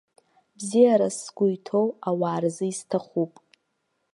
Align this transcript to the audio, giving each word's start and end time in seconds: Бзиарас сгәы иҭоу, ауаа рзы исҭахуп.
Бзиарас 0.57 1.15
сгәы 1.23 1.47
иҭоу, 1.55 1.87
ауаа 2.09 2.39
рзы 2.43 2.65
исҭахуп. 2.71 3.33